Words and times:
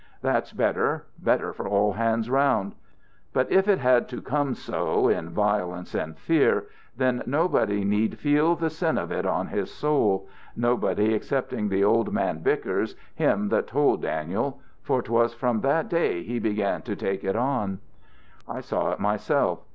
That's 0.23 0.51
better, 0.51 1.05
better 1.19 1.53
for 1.53 1.67
all 1.67 1.93
hands 1.93 2.27
round. 2.27 2.73
But 3.33 3.51
if 3.51 3.67
it 3.67 3.77
had 3.77 4.09
to 4.09 4.19
come 4.19 4.55
so, 4.55 5.07
in 5.07 5.29
violence 5.29 5.93
and 5.93 6.17
fear, 6.17 6.65
then 6.97 7.21
nobody 7.27 7.83
need 7.85 8.17
feel 8.17 8.55
the 8.55 8.71
sin 8.71 8.97
of 8.97 9.11
it 9.11 9.27
on 9.27 9.49
his 9.49 9.71
soul 9.71 10.27
nobody 10.55 11.13
excepting 11.13 11.69
the 11.69 11.83
old 11.83 12.11
man 12.11 12.39
Bickers, 12.39 12.95
him 13.13 13.49
that 13.49 13.67
told 13.67 14.01
Daniel. 14.01 14.59
For 14.81 15.03
'twas 15.03 15.35
from 15.35 15.61
that 15.61 15.87
day 15.87 16.23
he 16.23 16.39
began 16.39 16.81
to 16.81 16.95
take 16.95 17.23
it 17.23 17.35
on. 17.35 17.77
"I 18.47 18.61
saw 18.61 18.89
it 18.93 18.99
myself. 18.99 19.59